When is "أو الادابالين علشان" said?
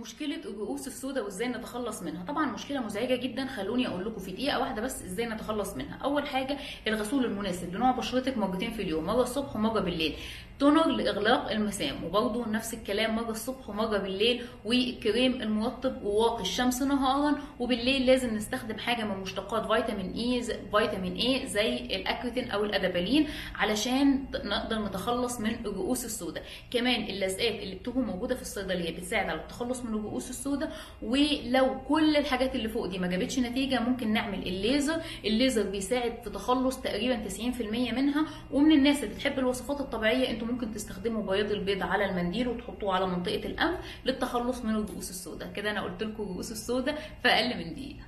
22.50-24.24